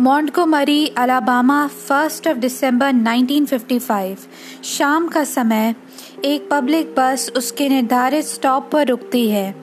[0.00, 4.16] Montgomery, Alabama first of December 1955
[4.64, 5.74] शाम का समय,
[6.24, 9.56] एक पब्लिक बस उसके निर्धारित स्टॉप पर रुकती है।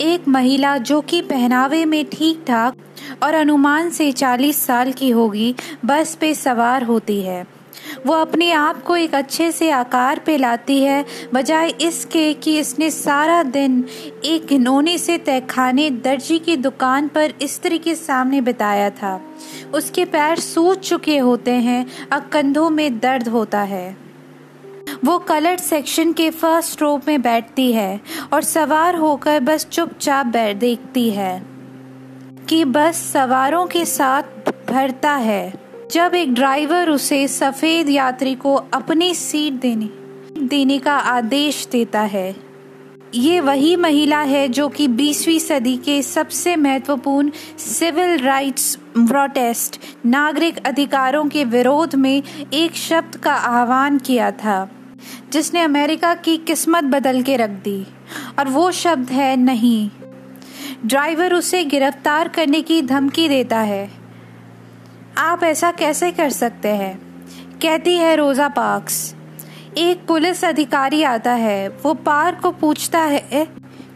[0.00, 2.76] एक महिला जो कि पहनावे में ठीक ठाक
[3.22, 5.54] और अनुमान से 40 साल की होगी,
[5.84, 7.55] बस पे सवार होती है।
[8.06, 11.04] वो अपने आप को एक अच्छे से आकार पे लाती है,
[11.34, 13.84] बजाय इसके कि इसने सारा दिन
[14.24, 19.20] एक घिनौने से तहखाने दर्जी की दुकान पर स्त्री के सामने बिताया था।
[19.74, 23.96] उसके पैर सूज चुके होते हैं और कंधों में दर्द होता है।
[25.04, 28.00] वो कलर्ड सेक्शन के फ़र्स्ट रो में बैठती है
[28.32, 31.42] और सवार होकर बस चुपचाप बैठ देखती है
[32.48, 34.22] कि बस सवारों के साथ
[34.70, 39.88] भरता है। जब एक ड्राइवर उसे सफ़ेद यात्री को अपनी सीट देने
[40.38, 42.36] देने का आदेश देता है।
[43.14, 50.66] ये वही महिला है जो कि 20वीं सदी के सबसे महत्वपूर्ण सिविल राइट्स प्रोटेस्ट नागरिक
[50.66, 52.22] अधिकारों के विरोध में
[52.54, 54.70] एक शब्द का आह्वान किया था,
[55.32, 57.86] जिसने अमेरिका की किस्मत बदल के रख दी,
[58.38, 59.90] और वो शब्द है नहीं।
[60.86, 64.05] ड्राइवर उसे गिरफ़्तार करने की धमकी देता है।
[65.18, 66.98] आप ऐसा कैसे कर सकते हैं?
[67.62, 69.14] कहती है रोज़ा पार्क्स
[69.78, 73.46] एक पुलिस अधिकारी आता है, वो पार्क को पूछता है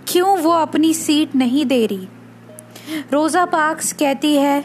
[0.09, 2.09] क्यों वो अपनी सीट नहीं दे रही?
[3.13, 4.65] रोज़ा पार्क्स कहती है,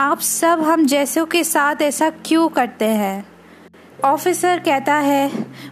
[0.00, 3.24] आप सब हम जैसों के साथ ऐसा क्यों करते हैं?
[4.04, 5.30] ऑफिसर कहता है,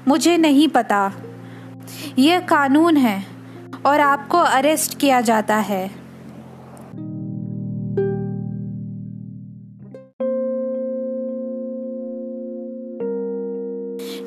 [0.08, 1.12] मुझे नहीं पता।
[2.18, 3.24] यह कानून है
[3.86, 5.97] और आपको अरेस्ट किया जाता है।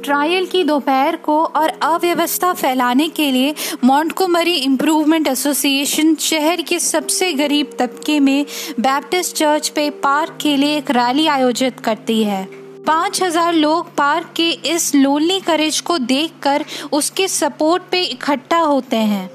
[0.04, 3.54] ट्रायल की दोपहर को और अव्यवस्था फैलाने के लिए
[3.84, 8.46] मॉन्टकोमरी इम्प्रूवमेंट एसोसिएशन शहर के सबसे गरीब तबके में
[8.80, 12.44] बैप्टिस्ट चर्च पे पार्क के लिए एक रैली आयोजित करती है।
[12.88, 18.98] पाँच हज़ार लोग पार्क के इस लोनली करेज को देखकर उसके सपोर्ट पे इकट्ठा होते
[18.98, 19.30] हैं।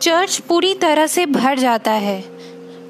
[0.00, 2.20] चर्च पूरी तरह से भर जाता है।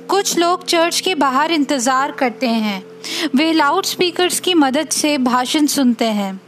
[0.08, 2.82] कुछ लोग चर्च के बाहर इंतज़ार करते हैं।
[3.34, 6.40] वे लाउड स्पीकर्स की मदद से भाषण सुनते हैं।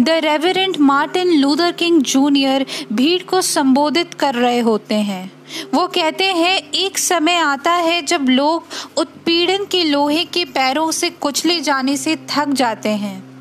[0.00, 5.32] The Reverend Martin Luther King Junior भीड़ को संबोधित कर रहे होते हैं।
[5.74, 8.64] वो कहते हैं, एक समय आता है जब लोग
[8.96, 13.32] उत्पीड़न के लोहे के पैरों से कुचले जाने से थक जाते हैं।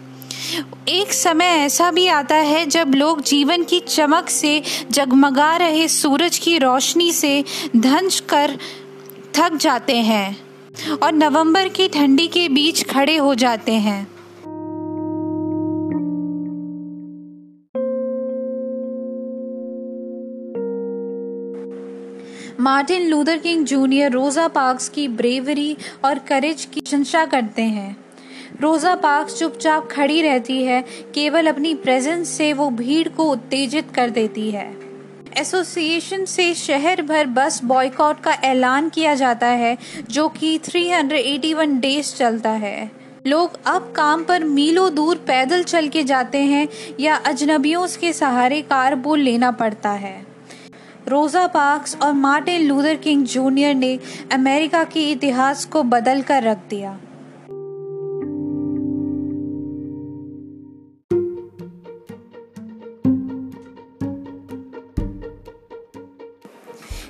[0.90, 4.62] एक समय ऐसा भी आता है जब लोग जीवन की चमक से
[4.92, 7.44] जगमगा रहे सूरज की रोशनी से
[7.78, 8.58] धंज कर
[9.36, 10.38] थक जाते हैं
[11.04, 14.08] और नवंबर की ठंडी के बीच खड़े हो जाते हैं।
[22.62, 27.96] Martin Luther King Junior Rosa Parks की ब्रेवरी और करेज की प्रशंसा करते हैं।
[28.62, 30.82] रोज़ा पार्क्स चुपचाप खड़ी रहती है,
[31.14, 34.78] केवल अपनी प्रेजेंस से वो भीड़ को उत्तेजित कर देती है।
[35.38, 39.78] एसोसिएशन से शहर भर बस बॉयकॉट का ऐलान किया जाता है,
[40.10, 42.92] जो कि 381 डेज़ चलता है।
[43.28, 46.68] लोग अब काम पर मीलों दूर पैदल चल के जाते हैं
[47.00, 50.31] या अजनबियों के सहारे कारपूल लेना पड़ता है।
[51.08, 53.98] रोज़ा पार्क्स और मार्टिन लूथर किंग जूनियर ने
[54.34, 57.00] अमेरिका के इतिहास को बदल कर रख दिया।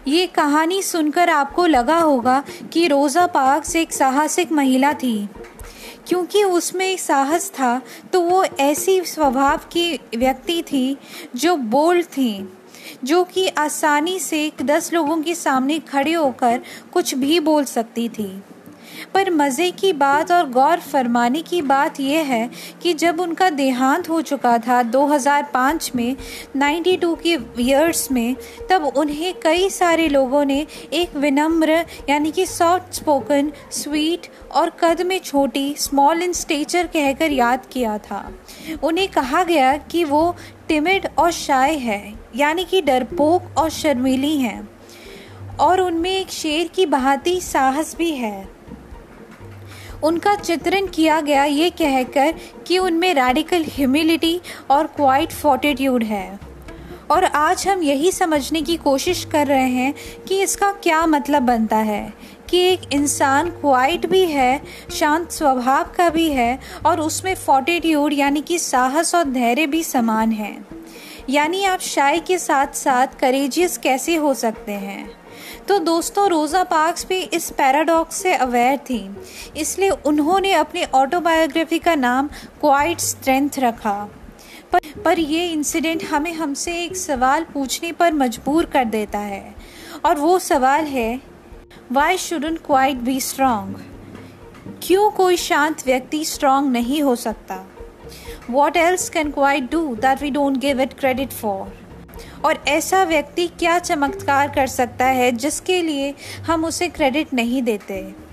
[0.08, 5.30] ये कहानी सुनकर आपको लगा होगा कि रोज़ा पार्क्स एक साहसिक महिला थी।
[6.08, 7.82] क्योंकि उसमें एक साहस था
[8.14, 10.98] तो वो ऐसी स्वभाव की व्यक्ति थी
[11.36, 12.32] जो बोल्ड थी।
[13.04, 16.62] जो कि आसानी से दस लोगों के सामने खड़े होकर
[16.94, 18.44] कुछ भी बोल सकती थी।
[19.14, 22.50] पर मज़े की बात और गौर फरमाने की बात यह है
[22.82, 26.16] कि जब उनका देहांत हो चुका था 2005 में
[26.58, 28.36] 92 के ईयर्स में,
[28.70, 35.02] तब उन्हें कई सारे लोगों ने एक विनम्र, यानी कि सॉफ्ट स्पोकन स्वीट और कद
[35.02, 38.34] में छोटी स्मॉल इन स्टेचर कहकर याद किया था।
[38.84, 40.36] उन्हें कहा गया कि वो
[40.72, 44.70] टिमिड और शाय है, यानी कि डरपोक और शर्मीली हैं।
[45.60, 48.48] और उनमें एक शेर की बहाती साहस भी है।
[50.04, 52.36] उनका चित्रण किया गया ये कहकर
[52.68, 56.40] कि उनमें रेडिकल ह्यूमिलिटी और क्वाइट फोर्टिट्यूड है।
[57.12, 59.94] और आज हम यही समझने की कोशिश कर रहे हैं
[60.28, 62.14] कि इसका क्या मतलब बनता है
[62.52, 64.62] कि एक इंसान क्वाइट भी है
[64.92, 70.32] शांत स्वभाव का भी है और उसमें फोर्टिट्यूड यानी कि साहस और धैर्य भी समान
[70.32, 70.56] है।
[71.30, 75.10] यानी आप शाय के साथ साथ करेजियस कैसे हो सकते हैं?
[75.68, 79.04] तो दोस्तों रोज़ा पार्क्स भी इस पैराडॉक्स से अवेयर थी।
[79.58, 82.30] इसलिए उन्होंने अपनी ऑटोबायोग्राफी का नाम
[82.62, 84.00] क्वाइट स्ट्रेंथ रखा।
[84.72, 89.56] पर, पर ये इंसिडेंट हमें हमसे एक सवाल पूछने पर मजबूर कर देता है।
[90.06, 91.20] और वो सवाल है
[91.92, 93.76] why shouldn't quiet be strong
[94.84, 97.66] क्यों कोई शांत व्यक्ति स्ट्रांग नहीं हो सकता?
[98.50, 101.74] What else can quiet do that we don't give it credit for
[102.46, 106.14] और ऐसा व्यक्ति क्या चमत्कार कर सकता है जिसके लिए
[106.48, 108.31] हम उसे क्रेडिट नहीं देते?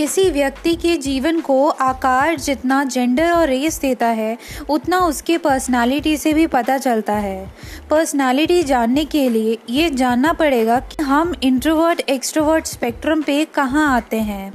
[0.00, 4.38] किसी व्यक्ति के जीवन को आकार जितना जेंडर और रेस देता है,
[4.68, 7.52] उतना उसके पर्सनालिटी से भी पता चलता है।
[7.90, 14.20] पर्सनालिटी जानने के लिए ये जानना पड़ेगा कि हम इंट्रोवर्ट एक्सट्रोवर्ट स्पेक्ट्रम पे कहाँ आते
[14.20, 14.52] हैं।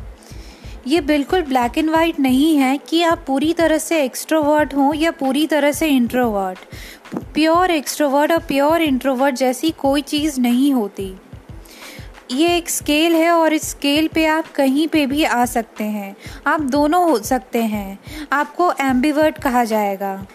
[0.88, 5.12] ये बिल्कुल ब्लैक एंड वाइट नहीं है कि आप पूरी तरह से एक्सट्रोवर्ट हों या
[5.12, 6.58] पूरी तरह से इंट्रोवर्ट
[7.34, 11.14] प्योर एक्सट्रोवर्ट और प्योर इंट्रोवर्ट जैसी कोई चीज़ नहीं होती।
[12.32, 16.16] ये एक स्केल है और इस स्केल पे आप कहीं पे भी आ सकते हैं।
[16.48, 18.00] आप दोनों हो सकते हैं।
[18.34, 20.26] आपको एम्बीवर्ट कहा जाएगा।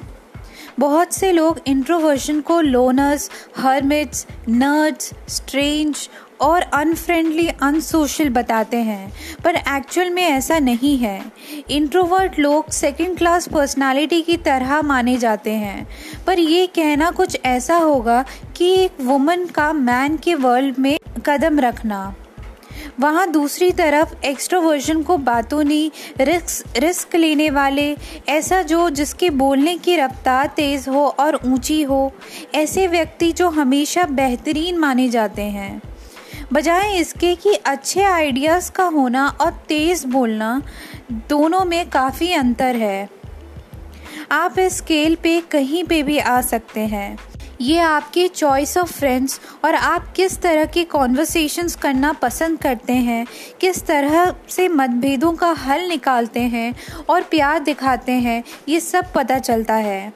[0.78, 6.10] बहुत से लोग इंट्रोवर्जन को लोनर्स हर्मिट्स नर्ड्स स्ट्रेंज
[6.40, 9.12] और अनफ्रेंडली अनसोशल बताते हैं।
[9.44, 11.22] पर एक्चुअल में ऐसा नहीं है।
[11.70, 15.88] इंट्रोवर्ट लोग सेकंड क्लास पर्सनालिटी की तरह माने जाते हैं।
[16.26, 18.24] पर ये कहना कुछ ऐसा होगा
[18.56, 22.14] कि एक वुमन का मैन के वर्ल्ड में कदम रखना।
[23.00, 25.90] वहाँ दूसरी तरफ़ एक्स्ट्रोवर्जन को बातों नहीं
[26.20, 27.96] रिस्क रिस्क लेने वाले,
[28.28, 32.12] ऐसा जो जिसके बोलने की रफ्तार तेज़ हो और ऊँची हो,
[32.54, 35.82] ऐसे व्यक्ति जो हमेशा बेहतरीन माने जाते हैं।
[36.52, 40.62] बजाय इसके कि अच्छे आइडियाज़ का होना और तेज़ बोलना,
[41.12, 43.08] दोनों में काफ़ी अंतर है।
[44.32, 47.18] आप इस स्केल पे कहीं पे भी आ सकते हैं।
[47.60, 53.26] ये आपके चॉइस ऑफ़ फ्रेंड्स और आप किस तरह के कॉन्वर्सेशंस करना पसंद करते हैं,
[53.60, 56.74] किस तरह से मतभेदों का हल निकालते हैं
[57.08, 60.12] और प्यार दिखाते हैं, ये सब पता चलता है।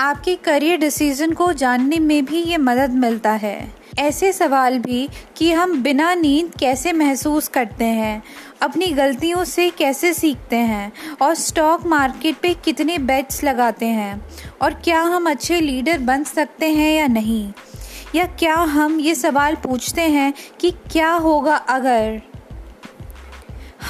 [0.00, 5.52] आपके करियर डिसीज़न को जानने में भी ये मदद मिलता है। ऐसे सवाल भी कि
[5.52, 8.22] हम बिना नींद कैसे महसूस करते हैं?
[8.62, 10.92] अपनी गलतियों से कैसे सीखते हैं?
[11.22, 14.22] और स्टॉक मार्केट पे कितने बेट्स लगाते हैं?
[14.62, 17.52] और क्या हम अच्छे लीडर बन सकते हैं या नहीं?
[18.14, 22.22] या क्या हम ये सवाल पूछते हैं कि क्या होगा अगर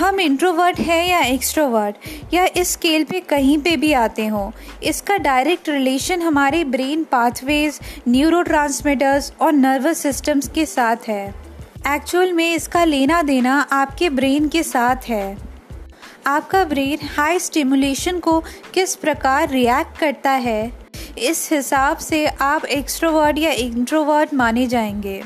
[0.03, 1.97] हम इंट्रोवर्ट है या एक्सट्रोवर्ट
[2.35, 4.51] या इस स्केल पे कहीं पे भी आते हों,
[4.83, 7.79] इसका डायरेक्ट रिलेशन हमारे ब्रेन पाथवेज
[8.09, 8.43] न्यूरो
[9.41, 11.35] और नर्वस सिस्टम्स के साथ है।
[11.89, 15.37] एक्चुअल में इसका लेना देना आपके ब्रेन के साथ है।
[16.27, 18.39] आपका ब्रेन हाई स्टिमुलेशन को
[18.75, 20.73] किस प्रकार रिएक्ट करता है,
[21.19, 25.23] इस हिसाब से आप एक्सट्रोवर्ट या इंट्रोवर्ट माने जाएँगे।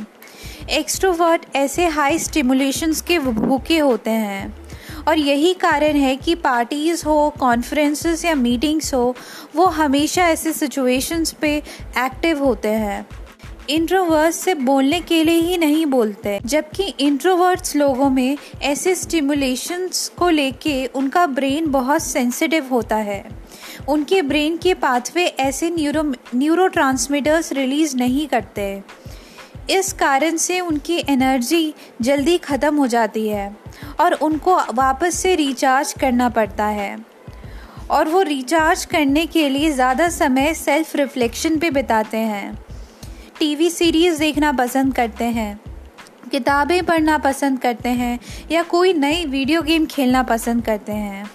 [0.70, 4.66] एक्सट्रोवर्ट ऐसे हाई स्टिमुलेशंस के भूखे होते हैं।
[5.08, 9.14] और यही कारण है कि पार्टीज़ हो कॉन्फ्रेंसेस या मीटिंग्स हो,
[9.56, 11.56] वो हमेशा ऐसे सिचुएशंस पे
[11.99, 13.06] एक्टिव होते हैं।
[13.70, 20.31] इंट्रोवर्ट्स से बोलने के लिए ही नहीं बोलते, जबकि इंट्रोवर्ट्स लोगों में ऐसे स्टिमुलेशंस को
[20.31, 23.25] लेके उनका ब्रेन बहुत सेंसिटिव होता है।
[23.88, 26.03] उनके ब्रेन के पाथवे ऐसे न्यूरो
[26.34, 26.67] न्यूरो
[27.53, 28.82] रिलीज़ नहीं करते।
[29.70, 33.66] इस कारण से उनकी एनर्जी जल्दी ख़त्म हो जाती है।
[34.01, 36.97] और उनको वापस से रिचार्ज करना पड़ता है।
[37.91, 42.59] और वो रिचार्ज करने के लिए ज़्यादा समय सेल्फ रिफ्लेक्शन पे बिताते हैं।
[43.39, 45.61] टीवी सीरीज़ देखना पसंद करते हैं,
[46.31, 48.19] किताबें पढ़ना पसंद करते हैं,
[48.51, 51.31] या कोई नई वीडियो गेम खेलना पसंद करते हैं।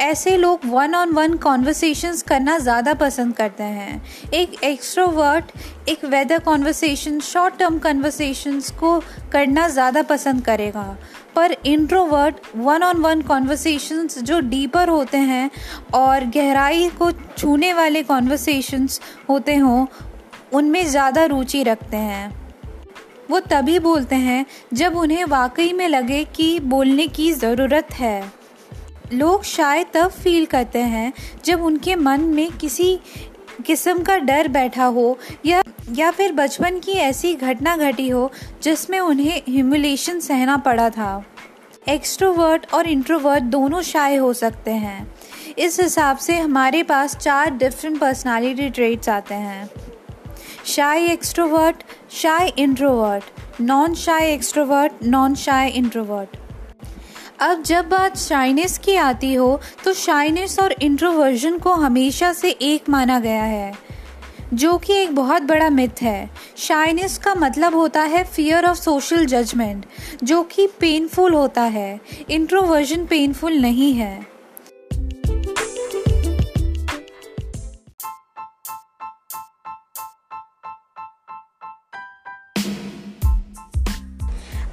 [0.00, 4.02] ऐसे लोग वन ऑन वन कॉन्वर्सेशंस करना ज़्यादा पसंद करते हैं।
[4.34, 5.52] एक एक्स्ट्रोवर्ट
[5.88, 8.98] एक weather conversation short term conversations को
[9.32, 10.84] करना ज़्यादा पसंद करेगा।
[11.36, 15.50] पर introvert one on one conversations जो डीपर होते हैं
[15.94, 19.86] और गहराई को छूने वाले कॉन्वर्सेशंस होते हों,
[20.52, 22.30] उनमें ज़्यादा रुचि रखते हैं।
[23.30, 28.22] वो तभी बोलते हैं जब उन्हें वाकई में लगे कि बोलने की ज़रूरत है।
[29.12, 31.12] लोग शायद तब फील करते हैं
[31.44, 32.98] जब उनके मन में किसी
[33.66, 38.30] किस्म का डर बैठा हो या या फिर बचपन की ऐसी घटना घटी हो
[38.62, 41.24] जिसमें उन्हें ह्यूमिलेशन सहना पड़ा था।
[41.88, 45.14] एक्सट्रोवर्ट और इंट्रोवर्ट दोनों शाय हो सकते हैं।
[45.58, 49.70] इस हिसाब से हमारे पास चार डिफरेंट पर्सनालिटी ट्रेट्स आते हैं।
[50.66, 56.36] Shy extrovert shy introvert non shy extrovert non shy introvert
[57.42, 62.88] अब जब बात शाइनेस की आती हो तो शाइनेस और इंट्रोवर्जन को हमेशा से एक
[62.88, 63.72] माना गया है,
[64.54, 69.26] जो कि एक बहुत बड़ा मिथ है। शाइनेस का मतलब होता है फियर ऑफ़ सोशल
[69.26, 69.86] जजमेंट
[70.24, 74.31] जो कि पेनफुल होता है। इंट्रोवर्जन पेनफुल नहीं है।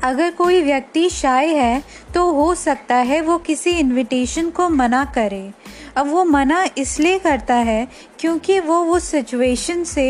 [0.03, 5.51] अगर कोई व्यक्ति शाय है तो हो सकता है वो किसी इनविटेशन को मना करे।
[5.98, 7.88] अब वो मना इसलिए करता है
[8.20, 10.06] क्योंकि वो उस सिचुएशन से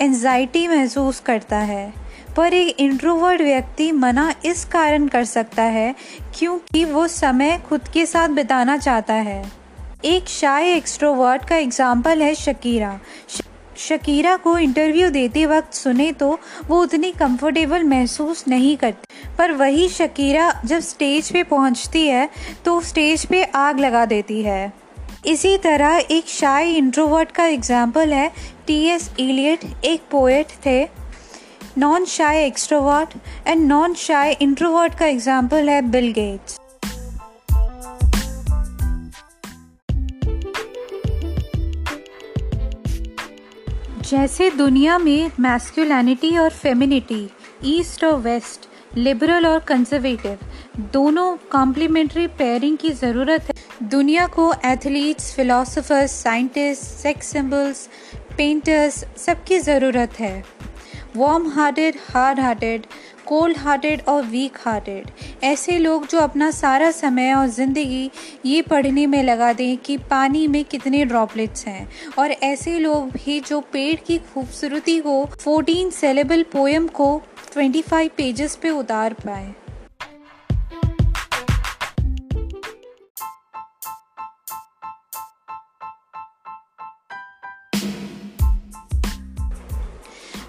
[0.00, 1.92] एनजाइटी महसूस करता है।
[2.36, 5.94] पर एक इंट्रोवर्ड व्यक्ति मना इस कारण कर सकता है
[6.38, 9.42] क्योंकि वो समय खुद के साथ बिताना चाहता है।
[10.04, 12.98] एक शाय एक्सट्रोवर्ट का एग्ज़ाम्पल है शकीरा।
[13.82, 19.88] शकीरा को इंटरव्यू देते वक्त सुने तो वो उतनी कंफर्टेबल महसूस नहीं करती। पर वही
[19.90, 22.28] शकीरा जब स्टेज पे पहुँचती है
[22.64, 24.72] तो स्टेज पे आग लगा देती है।
[25.26, 28.30] इसी तरह एक शाय इंट्रोवर्ट का एग्ज़ाम्पल है
[28.66, 30.82] टी एस इलियट एक पोएट थे।
[31.78, 33.14] Non shy extrovert
[33.46, 36.58] and non shy introvert का एग्ज़ाम्पल है बिल गेट्स
[44.12, 47.28] जैसे दुनिया में मैस्कुलैनिटी और फेमिनिटी
[47.66, 48.66] ईस्ट और वेस्ट
[48.96, 50.38] लिबरल और कंजर्वेटिव
[50.92, 57.88] दोनों कॉम्प्लीमेंट्री पेयरिंग की ज़रूरत है। दुनिया को athletes philosophers scientist sex symbols
[58.36, 60.34] painters सबकी ज़रूरत है।
[61.16, 62.86] Warm hearted hard hearted
[63.32, 65.10] cold hearted और वीक हार्टेड
[65.44, 68.10] ऐसे लोग जो अपना सारा समय और ज़िंदगी
[68.46, 73.38] ये पढ़ने में लगा दें कि पानी में कितने ड्रॉपलेट्स हैं। और ऐसे लोग भी
[73.40, 77.10] जो पेड़ की खूबसूरती को 14 सेलेबल पोएम को
[77.56, 79.54] 25 पेजेस पे उतार पाए।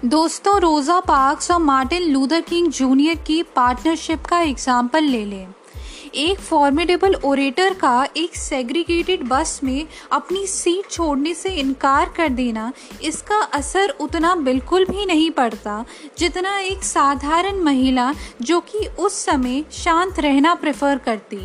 [0.04, 5.46] दोस्तों, रोज़ा पार्क्स और मार्टिन लूथर किंग जूनियर की पार्टनरशिप का एग्ज़ाम्पल ले लें।
[6.14, 12.72] एक फॉर्मेडेबल ओरेटर का एक सेग्रीगेटेड बस में अपनी सीट छोड़ने से इनकार कर देना,
[13.02, 15.84] इसका असर उतना बिल्कुल भी नहीं पड़ता,
[16.18, 21.40] जितना एक साधारण महिला जो कि उस समय शांत रहना प्रेफर करती।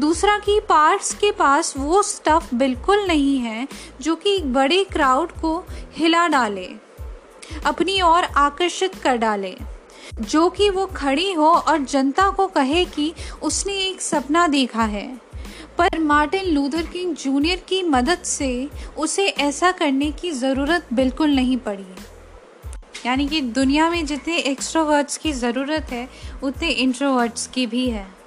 [0.00, 3.66] दूसरा कि पार्ट्स के पास वो स्टफ़ बिल्कुल नहीं है
[4.00, 5.58] जो कि एक बड़े क्राउड को
[5.94, 6.68] हिला डाले।
[7.66, 9.56] अपनी ओर आकर्षित कर डाले।
[10.20, 15.30] जो कि वो खड़ी हो और जनता को कहे कि उसने एक सपना देखा है।
[15.78, 21.56] पर मार्टिन लूथर किंग जूनियर की मदद से उसे ऐसा करने की ज़रूरत बिल्कुल नहीं
[21.56, 21.86] पड़ी।
[23.06, 26.08] यानी कि दुनिया में जितने एक्स्ट्रोवर्ड्स की ज़रूरत है,
[26.42, 28.19] उतने इंट्रोवर्ड्स की भी है।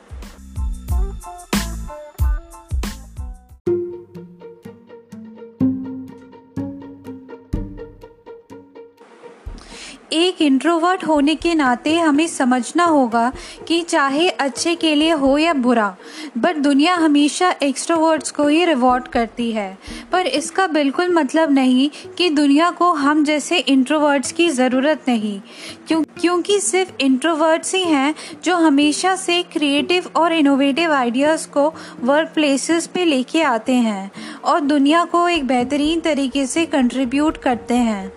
[10.24, 13.32] एक इंट्रोवर्ट होने के नाते हमें समझना होगा
[13.68, 15.96] कि चाहे अच्छे के लिए हो या बुरा
[16.38, 19.78] बट दुनिया हमेशा एक्स्ट्रोवर्ट्स को ही रिवॉर्ड करती है।
[20.12, 25.40] पर इसका बिल्कुल मतलब नहीं कि दुनिया को हम जैसे इंट्रोवर्ट्स की ज़रूरत नहीं,
[25.88, 28.14] क्यों, क्योंकि सिर्फ़ इंट्रोवर्ट्स ही हैं
[28.44, 31.68] जो हमेशा से क्रिएटिव और इनोवेटिव आइडियाज़ को
[32.02, 34.12] वर्क प्लेसेस पे लेके आते हैं
[34.44, 38.12] और दुनिया को एक बेहतरीन तरीके से कंट्रीब्यूट करते हैं।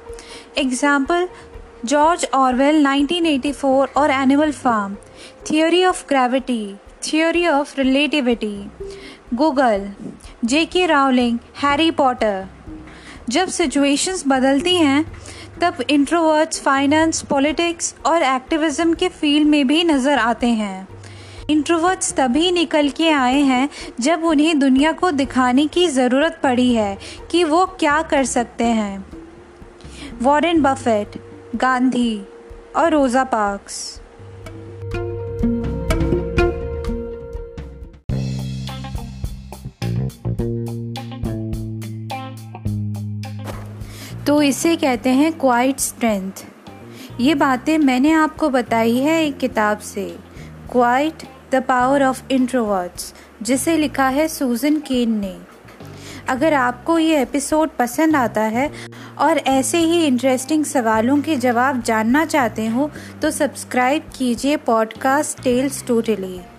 [0.59, 1.29] एग्ज़ाम्पल
[1.87, 4.95] जॉर्ज ऑरवेल 1984 और Animal Farm
[5.51, 8.71] theory of gravity theory of relativity
[9.35, 9.89] Google
[10.45, 12.47] J K Rowling Harry Potter
[13.31, 15.05] जब सिचुएशंस बदलती हैं,
[15.61, 20.89] तब इंट्रोवर्ट्स फाइनेंस पॉलिटिक्स और एक्टिविज्म के फ़ील्ड में भी नज़र आते हैं।
[21.51, 23.69] इंट्रोवर्ट्स तभी निकल के आए हैं
[24.01, 26.97] जब उन्हें दुनिया को दिखाने की ज़रूरत पड़ी है
[27.31, 29.07] कि वो क्या कर सकते हैं।
[30.23, 31.21] वॉरेन बफेट
[31.57, 32.21] गांधी
[32.77, 34.01] और रोज़ा पार्क्स।
[44.27, 46.45] तो इसे कहते हैं क्वाइट स्ट्रेंथ
[47.21, 50.09] ये बातें मैंने आपको बताई है एक किताब से।
[50.73, 51.23] Quiet
[51.53, 55.37] the Power of Introverts जिसे लिखा है सूजन केन ने।
[56.29, 58.71] अगर आपको ये एपिसोड पसंद आता है
[59.19, 62.91] और ऐसे ही इंटरेस्टिंग सवालों के जवाब जानना चाहते हो
[63.23, 66.56] तो सब्सक्राइब कीजिए पॉडकास्ट टेल्स टोटली